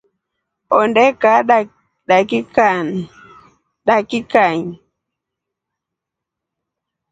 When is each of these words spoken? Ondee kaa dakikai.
Ondee 0.77 1.11
kaa 1.21 1.39
dakikai. 4.47 4.57